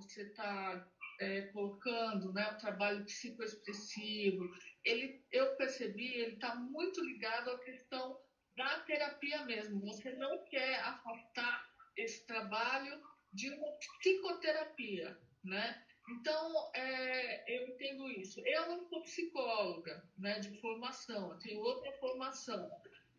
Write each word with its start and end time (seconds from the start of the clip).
você 0.00 0.22
está 0.22 0.86
é, 1.20 1.42
colocando, 1.52 2.32
né, 2.32 2.50
o 2.50 2.58
trabalho 2.58 3.04
psicoexpressivo, 3.04 4.50
ele, 4.84 5.22
eu 5.30 5.54
percebi, 5.56 6.14
ele 6.14 6.34
está 6.34 6.54
muito 6.54 7.04
ligado 7.04 7.50
à 7.50 7.58
questão 7.58 8.18
da 8.56 8.80
terapia 8.80 9.44
mesmo. 9.44 9.80
Você 9.80 10.12
não 10.14 10.44
quer 10.46 10.80
afastar 10.80 11.70
esse 11.96 12.26
trabalho 12.26 13.00
de 13.32 13.50
uma 13.50 13.70
psicoterapia, 13.72 15.18
né? 15.44 15.84
Então, 16.08 16.70
é, 16.74 17.56
eu 17.56 17.68
entendo 17.68 18.08
isso. 18.10 18.40
Eu 18.44 18.68
não 18.68 18.88
sou 18.88 19.02
psicóloga 19.02 20.02
né, 20.18 20.40
de 20.40 20.60
formação, 20.60 21.30
eu 21.30 21.38
tenho 21.38 21.60
outra 21.60 21.92
formação. 21.98 22.68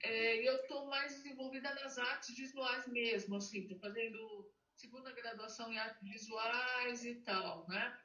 É, 0.04 0.48
eu 0.48 0.56
estou 0.58 0.88
mais 0.88 1.24
envolvida 1.26 1.74
nas 1.76 1.98
artes 1.98 2.36
visuais 2.36 2.88
mesmo, 2.88 3.36
assim, 3.36 3.62
estou 3.62 3.80
fazendo 3.80 4.52
segunda 4.82 5.12
graduação 5.12 5.72
em 5.72 5.78
artes 5.78 6.02
visuais 6.02 7.06
e 7.06 7.16
tal, 7.22 7.68
né? 7.70 7.96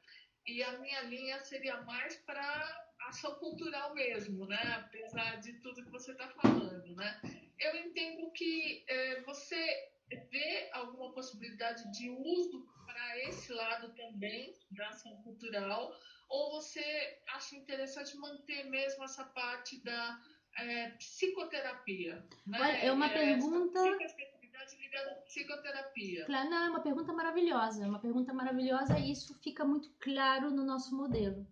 E 0.46 0.62
a 0.62 0.78
minha 0.78 1.00
linha 1.02 1.40
seria 1.40 1.80
mais 1.82 2.16
para 2.16 2.86
ação 3.08 3.34
cultural 3.36 3.94
mesmo, 3.94 4.46
né? 4.46 4.62
Apesar 4.84 5.36
de 5.40 5.54
tudo 5.60 5.82
que 5.82 5.90
você 5.90 6.12
está 6.12 6.28
falando, 6.28 6.94
né? 6.94 7.20
Eu 7.58 7.74
entendo 7.76 8.30
que 8.32 8.84
é, 8.88 9.22
você 9.22 9.90
vê 10.30 10.70
alguma 10.72 11.12
possibilidade 11.14 11.90
de 11.92 12.10
uso 12.10 12.68
para 12.84 13.18
esse 13.20 13.52
lado 13.52 13.94
também 13.94 14.54
da 14.70 14.88
ação 14.88 15.16
cultural, 15.22 15.98
ou 16.28 16.50
você 16.50 17.18
acha 17.28 17.56
interessante 17.56 18.16
manter 18.18 18.64
mesmo 18.64 19.02
essa 19.02 19.24
parte 19.24 19.82
da 19.82 20.20
é, 20.58 20.90
psicoterapia? 20.90 22.22
Né? 22.46 22.58
Olha, 22.61 22.78
é 22.78 22.92
uma 22.92 23.06
é, 23.06 23.14
pergunta. 23.14 23.80
ligada 23.83 24.36
à 24.67 25.14
psicoterapia. 25.22 26.27
Claro, 26.27 26.50
não, 26.50 26.67
é 26.67 26.70
uma 26.70 26.81
pergunta 26.81 27.12
maravilhosa, 27.12 27.84
é 27.84 27.89
uma 27.89 28.00
pergunta 28.00 28.33
maravilhosa 28.33 28.98
e 28.98 29.12
isso 29.12 29.34
fica 29.34 29.64
muito 29.64 29.91
claro 30.00 30.50
no 30.50 30.64
nosso 30.64 30.97
modelo, 30.97 31.47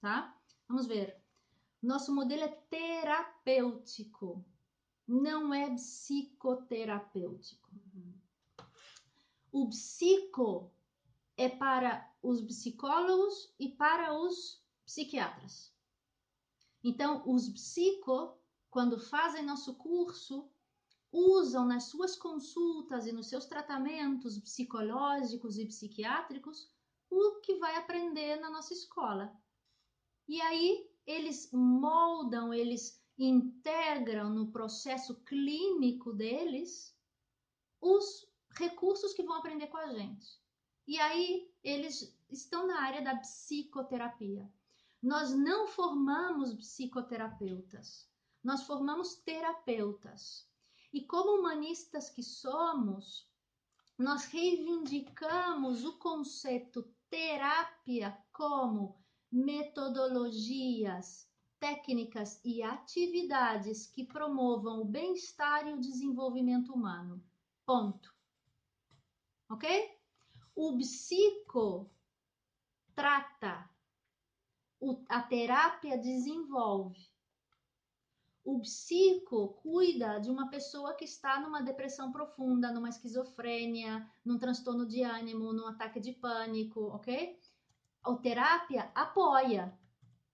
tá? 0.00 0.36
Vamos 0.68 0.86
ver. 0.86 1.16
Nosso 1.82 2.14
modelo 2.14 2.44
é 2.44 2.48
terapêutico, 2.70 4.44
não 5.06 5.52
é 5.52 5.68
psicoterapêutico. 5.74 7.70
O 9.52 9.68
psico 9.68 10.72
é 11.36 11.48
para 11.48 12.10
os 12.22 12.40
psicólogos 12.40 13.54
e 13.58 13.68
para 13.68 14.14
os 14.14 14.62
psiquiatras. 14.84 15.72
Então, 16.82 17.22
os 17.26 17.48
psico, 17.48 18.38
quando 18.70 18.98
fazem 18.98 19.44
nosso 19.44 19.74
curso, 19.76 20.50
usam 21.14 21.64
nas 21.64 21.84
suas 21.84 22.16
consultas 22.16 23.06
e 23.06 23.12
nos 23.12 23.28
seus 23.28 23.46
tratamentos 23.46 24.36
psicológicos 24.40 25.56
e 25.58 25.64
psiquiátricos 25.64 26.68
o 27.08 27.40
que 27.40 27.54
vai 27.54 27.76
aprender 27.76 28.40
na 28.40 28.50
nossa 28.50 28.72
escola. 28.72 29.32
E 30.26 30.40
aí 30.40 30.90
eles 31.06 31.50
moldam, 31.52 32.52
eles 32.52 33.00
integram 33.16 34.30
no 34.30 34.50
processo 34.50 35.14
clínico 35.22 36.12
deles 36.12 36.92
os 37.80 38.26
recursos 38.58 39.14
que 39.14 39.22
vão 39.22 39.36
aprender 39.36 39.68
com 39.68 39.76
a 39.76 39.92
gente. 39.92 40.42
E 40.86 40.98
aí 40.98 41.48
eles 41.62 42.18
estão 42.28 42.66
na 42.66 42.80
área 42.80 43.02
da 43.02 43.16
psicoterapia. 43.16 44.50
Nós 45.00 45.32
não 45.32 45.68
formamos 45.68 46.54
psicoterapeutas, 46.54 48.08
nós 48.42 48.64
formamos 48.64 49.14
terapeutas. 49.16 50.48
E 50.94 51.04
como 51.04 51.40
humanistas 51.40 52.08
que 52.08 52.22
somos, 52.22 53.28
nós 53.98 54.26
reivindicamos 54.26 55.84
o 55.84 55.98
conceito 55.98 56.88
terapia 57.10 58.16
como 58.32 58.96
metodologias, 59.28 61.28
técnicas 61.58 62.40
e 62.44 62.62
atividades 62.62 63.88
que 63.88 64.04
promovam 64.04 64.82
o 64.82 64.84
bem-estar 64.84 65.66
e 65.66 65.72
o 65.72 65.80
desenvolvimento 65.80 66.72
humano. 66.72 67.20
Ponto. 67.66 68.14
Ok? 69.50 69.98
O 70.54 70.78
psico 70.78 71.90
trata, 72.94 73.68
a 75.08 75.22
terapia 75.22 75.98
desenvolve. 75.98 77.12
O 78.44 78.60
psico 78.60 79.54
cuida 79.62 80.18
de 80.18 80.30
uma 80.30 80.50
pessoa 80.50 80.94
que 80.94 81.06
está 81.06 81.40
numa 81.40 81.62
depressão 81.62 82.12
profunda, 82.12 82.70
numa 82.70 82.90
esquizofrênia, 82.90 84.06
num 84.22 84.38
transtorno 84.38 84.86
de 84.86 85.02
ânimo, 85.02 85.50
num 85.54 85.66
ataque 85.66 85.98
de 85.98 86.12
pânico, 86.12 86.80
ok? 86.88 87.40
A 88.02 88.14
terapia 88.16 88.92
apoia, 88.94 89.72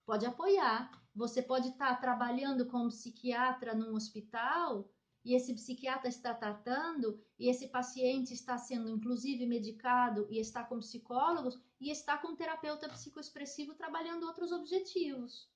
pode 0.04 0.26
apoiar. 0.26 0.90
Você 1.14 1.40
pode 1.40 1.68
estar 1.68 2.00
trabalhando 2.00 2.66
como 2.66 2.88
psiquiatra 2.88 3.76
num 3.76 3.94
hospital 3.94 4.90
e 5.24 5.34
esse 5.34 5.54
psiquiatra 5.54 6.08
está 6.08 6.34
tratando 6.34 7.22
e 7.38 7.48
esse 7.48 7.68
paciente 7.68 8.34
está 8.34 8.58
sendo 8.58 8.88
inclusive 8.88 9.46
medicado 9.46 10.26
e 10.28 10.40
está 10.40 10.64
com 10.64 10.80
psicólogos 10.80 11.60
e 11.80 11.90
está 11.90 12.18
com 12.18 12.28
um 12.28 12.36
terapeuta 12.36 12.88
psicoexpressivo 12.88 13.74
trabalhando 13.74 14.26
outros 14.26 14.50
objetivos. 14.50 15.48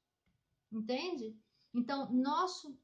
Entende? 0.71 1.37
Então, 1.75 2.13
nosso 2.13 2.79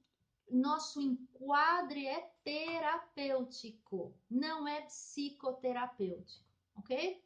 nosso 0.51 1.01
enquadre 1.01 2.07
é 2.07 2.29
terapêutico, 2.43 4.13
não 4.29 4.67
é 4.67 4.83
psicoterapêutico, 4.83 6.45
ok? 6.75 7.23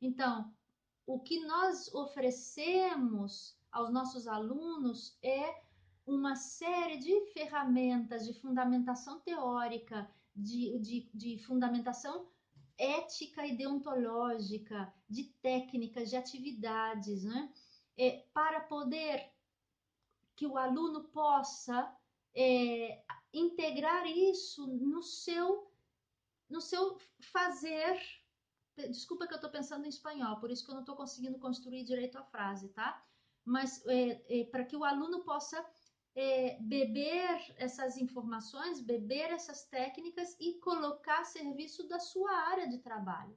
Então, 0.00 0.52
o 1.06 1.18
que 1.18 1.40
nós 1.46 1.92
oferecemos 1.94 3.56
aos 3.72 3.90
nossos 3.90 4.28
alunos 4.28 5.16
é 5.22 5.62
uma 6.06 6.36
série 6.36 6.98
de 6.98 7.32
ferramentas 7.32 8.26
de 8.26 8.34
fundamentação 8.34 9.20
teórica, 9.20 10.08
de, 10.34 10.78
de, 10.78 11.10
de 11.14 11.38
fundamentação 11.44 12.28
ética 12.78 13.46
e 13.46 13.56
deontológica, 13.56 14.92
de 15.08 15.24
técnicas, 15.40 16.10
de 16.10 16.16
atividades, 16.16 17.24
né? 17.24 17.50
É, 17.96 18.26
para 18.34 18.60
poder 18.60 19.32
que 20.36 20.46
o 20.46 20.58
aluno 20.58 21.04
possa 21.04 21.92
é, 22.34 23.02
integrar 23.32 24.06
isso 24.06 24.66
no 24.66 25.02
seu, 25.02 25.72
no 26.48 26.60
seu 26.60 26.98
fazer. 27.32 27.98
Desculpa 28.76 29.26
que 29.26 29.32
eu 29.32 29.36
estou 29.36 29.50
pensando 29.50 29.86
em 29.86 29.88
espanhol, 29.88 30.38
por 30.38 30.50
isso 30.50 30.64
que 30.64 30.70
eu 30.70 30.74
não 30.74 30.82
estou 30.82 30.94
conseguindo 30.94 31.38
construir 31.38 31.82
direito 31.84 32.18
a 32.18 32.22
frase, 32.22 32.68
tá? 32.68 33.02
Mas 33.42 33.84
é, 33.86 34.40
é, 34.40 34.44
para 34.44 34.64
que 34.64 34.76
o 34.76 34.84
aluno 34.84 35.24
possa 35.24 35.64
é, 36.14 36.58
beber 36.60 37.54
essas 37.56 37.96
informações, 37.96 38.80
beber 38.80 39.30
essas 39.30 39.64
técnicas 39.66 40.36
e 40.38 40.54
colocar 40.60 41.20
a 41.20 41.24
serviço 41.24 41.88
da 41.88 41.98
sua 41.98 42.30
área 42.32 42.68
de 42.68 42.78
trabalho. 42.78 43.36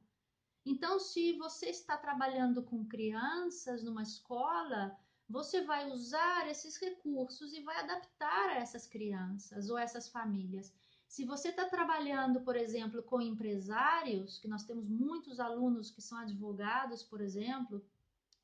Então, 0.65 0.99
se 0.99 1.37
você 1.37 1.69
está 1.69 1.97
trabalhando 1.97 2.61
com 2.63 2.85
crianças 2.85 3.81
numa 3.81 4.03
escola, 4.03 4.97
você 5.29 5.61
vai 5.61 5.91
usar 5.91 6.49
esses 6.49 6.75
recursos 6.77 7.53
e 7.53 7.61
vai 7.61 7.77
adaptar 7.79 8.49
a 8.49 8.55
essas 8.55 8.87
crianças 8.87 9.69
ou 9.69 9.77
essas 9.77 10.09
famílias. 10.09 10.73
Se 11.07 11.23
você 11.23 11.49
está 11.49 11.65
trabalhando, 11.65 12.41
por 12.41 12.55
exemplo, 12.55 13.03
com 13.03 13.21
empresários, 13.21 14.39
que 14.39 14.47
nós 14.47 14.63
temos 14.63 14.87
muitos 14.87 15.39
alunos 15.39 15.91
que 15.91 16.01
são 16.01 16.17
advogados, 16.17 17.03
por 17.03 17.21
exemplo, 17.21 17.85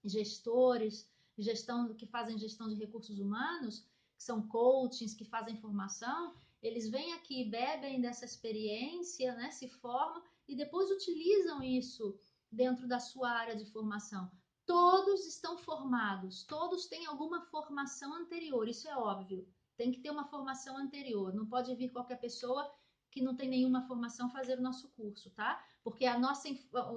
gestores, 0.03 1.09
gestão 1.37 1.93
que 1.95 2.05
fazem 2.05 2.37
gestão 2.37 2.69
de 2.69 2.75
recursos 2.75 3.19
humanos, 3.19 3.83
que 4.15 4.23
são 4.23 4.47
coachings, 4.47 5.15
que 5.15 5.25
fazem 5.25 5.57
formação, 5.57 6.35
eles 6.61 6.89
vêm 6.89 7.13
aqui, 7.13 7.43
bebem 7.45 7.99
dessa 7.99 8.25
experiência, 8.25 9.35
né, 9.35 9.49
se 9.51 9.67
formam 9.67 10.23
e 10.47 10.55
depois 10.55 10.89
utilizam 10.91 11.61
isso 11.63 12.17
dentro 12.51 12.87
da 12.87 12.99
sua 12.99 13.29
área 13.31 13.55
de 13.55 13.65
formação. 13.65 14.31
Todos 14.65 15.25
estão 15.27 15.57
formados, 15.57 16.43
todos 16.43 16.87
têm 16.87 17.05
alguma 17.05 17.41
formação 17.41 18.13
anterior, 18.13 18.67
isso 18.67 18.87
é 18.87 18.97
óbvio. 18.97 19.47
Tem 19.77 19.91
que 19.91 19.99
ter 19.99 20.09
uma 20.09 20.25
formação 20.25 20.77
anterior, 20.77 21.33
não 21.33 21.45
pode 21.45 21.73
vir 21.75 21.91
qualquer 21.91 22.19
pessoa 22.19 22.73
que 23.11 23.21
não 23.21 23.35
tem 23.35 23.47
nenhuma 23.47 23.87
formação 23.87 24.29
fazer 24.29 24.57
o 24.57 24.61
nosso 24.61 24.89
curso, 24.89 25.29
tá? 25.31 25.63
Porque 25.83 26.05
a 26.05 26.17
nossa, 26.17 26.49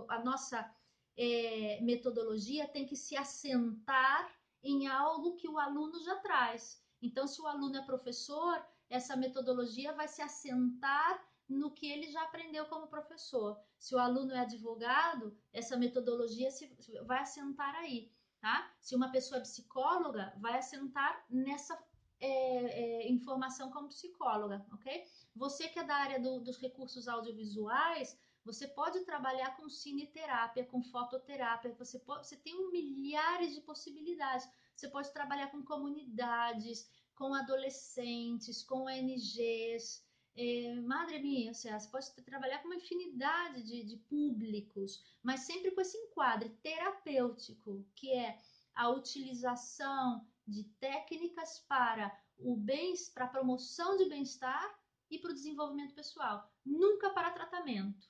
a 0.09 0.25
nossa 0.25 0.75
é, 1.17 1.81
metodologia 1.81 2.67
tem 2.67 2.87
que 2.87 2.97
se 2.97 3.17
assentar 3.17 4.33
em 4.63 4.87
algo 4.87 5.37
que 5.37 5.49
o 5.49 5.59
aluno 5.59 6.01
já 6.03 6.17
traz. 6.17 6.83
Então, 7.01 7.27
se 7.27 7.41
o 7.41 7.47
aluno 7.47 7.77
é 7.77 7.83
professor, 7.83 8.61
essa 8.89 9.17
metodologia 9.17 9.93
vai 9.93 10.09
se 10.09 10.23
assentar 10.23 11.23
no 11.49 11.71
que 11.71 11.91
ele 11.91 12.11
já 12.11 12.23
aprendeu 12.23 12.67
como 12.67 12.89
professor. 12.89 13.59
Se 13.79 13.95
o 13.95 13.99
aluno 13.99 14.33
é 14.33 14.41
advogado, 14.41 15.37
essa 15.53 15.77
metodologia 15.77 16.51
se, 16.51 16.69
vai 17.05 17.21
assentar 17.21 17.75
aí, 17.77 18.13
tá? 18.41 18.71
Se 18.81 18.95
uma 18.95 19.11
pessoa 19.11 19.39
é 19.39 19.43
psicóloga, 19.43 20.33
vai 20.39 20.59
assentar 20.59 21.25
nessa 21.31 21.79
é, 22.21 22.29
é, 22.29 23.11
informação 23.11 23.71
como 23.71 23.89
psicóloga, 23.89 24.67
ok? 24.73 25.05
Você 25.35 25.69
que 25.69 25.79
é 25.79 25.85
da 25.85 25.95
área 25.95 26.21
do, 26.21 26.41
dos 26.41 26.59
recursos 26.59 27.09
audiovisuais, 27.09 28.19
Você 28.45 28.67
pode 28.67 29.05
trabalhar 29.05 29.57
com 29.57 29.69
cineterapia, 29.69 30.65
com 30.65 30.83
fototerapia, 30.83 31.75
você, 31.75 31.99
pode, 31.99 32.27
você 32.27 32.37
tem 32.37 32.71
milhares 32.71 33.55
de 33.55 33.61
possibilidades. 33.61 34.49
Você 34.75 34.89
pode 34.89 35.13
trabalhar 35.13 35.49
com 35.51 35.63
comunidades, 35.63 36.89
com 37.15 37.35
adolescentes, 37.35 38.63
com 38.63 38.87
ONGs. 38.87 40.03
É, 40.41 40.73
madre 40.83 41.19
minha, 41.19 41.53
você 41.53 41.69
pode 41.91 42.13
trabalhar 42.25 42.61
com 42.61 42.69
uma 42.69 42.77
infinidade 42.77 43.61
de, 43.65 43.83
de 43.83 43.97
públicos, 43.97 45.03
mas 45.21 45.41
sempre 45.41 45.73
com 45.73 45.81
esse 45.81 45.99
enquadre 45.99 46.51
terapêutico, 46.63 47.85
que 47.97 48.13
é 48.13 48.41
a 48.73 48.89
utilização 48.89 50.25
de 50.47 50.63
técnicas 50.79 51.59
para 51.67 52.17
o 52.39 52.57
bem, 52.57 52.95
para 53.13 53.25
a 53.25 53.29
promoção 53.29 53.97
de 53.97 54.09
bem-estar 54.09 54.79
e 55.11 55.19
para 55.19 55.33
o 55.33 55.35
desenvolvimento 55.35 55.93
pessoal, 55.93 56.49
nunca 56.65 57.11
para 57.11 57.33
tratamento. 57.33 58.09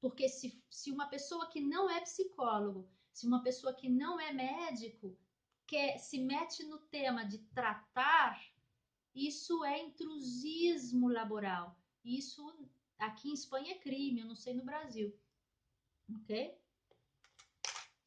Porque 0.00 0.30
se, 0.30 0.64
se 0.70 0.90
uma 0.90 1.08
pessoa 1.08 1.46
que 1.50 1.60
não 1.60 1.90
é 1.90 2.00
psicólogo, 2.00 2.88
se 3.12 3.26
uma 3.26 3.42
pessoa 3.42 3.74
que 3.74 3.90
não 3.90 4.18
é 4.18 4.32
médico, 4.32 5.14
que 5.66 5.98
se 5.98 6.18
mete 6.18 6.64
no 6.64 6.78
tema 6.78 7.22
de 7.22 7.36
tratar, 7.54 8.40
isso 9.14 9.64
é 9.64 9.78
intrusismo 9.80 11.08
laboral. 11.08 11.78
Isso 12.04 12.44
aqui 12.98 13.30
em 13.30 13.34
Espanha 13.34 13.72
é 13.72 13.78
crime, 13.78 14.20
eu 14.20 14.26
não 14.26 14.36
sei 14.36 14.54
no 14.54 14.64
Brasil. 14.64 15.16
Ok? 16.20 16.58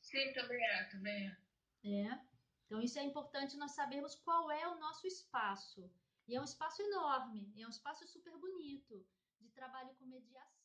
Sim, 0.02 0.34
também 0.34 0.64
é, 0.64 0.84
também 0.86 1.28
é. 1.28 1.38
É. 1.84 2.20
Então, 2.66 2.82
isso 2.82 2.98
é 2.98 3.04
importante 3.04 3.58
nós 3.58 3.72
sabermos 3.72 4.16
qual 4.16 4.50
é 4.50 4.68
o 4.68 4.80
nosso 4.80 5.06
espaço. 5.06 5.90
E 6.28 6.36
é 6.36 6.42
um 6.42 6.44
espaço 6.44 6.82
enorme, 6.82 7.54
é 7.56 7.68
um 7.68 7.70
espaço 7.70 8.08
super 8.08 8.36
bonito 8.38 9.06
de 9.40 9.50
trabalho 9.50 9.94
com 9.96 10.06
mediação. 10.06 10.56